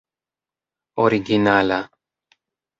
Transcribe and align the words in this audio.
originala 1.03 1.79